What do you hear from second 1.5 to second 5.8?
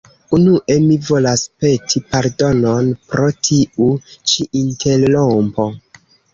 peti pardonon pro tiu ĉi interrompo